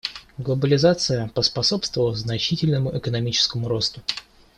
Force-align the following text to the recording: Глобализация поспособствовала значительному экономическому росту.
Глобализация 0.39 1.27
поспособствовала 1.27 2.15
значительному 2.15 2.97
экономическому 2.97 3.67
росту. 3.69 4.01